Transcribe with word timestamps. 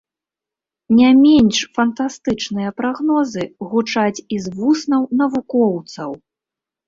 Не 0.99 1.09
менш 1.25 1.57
фантастычныя 1.79 2.69
прагнозы 2.81 3.43
гучаць 3.73 4.23
і 4.37 4.41
з 4.45 4.53
вуснаў 4.61 5.01
навукоўцаў. 5.21 6.11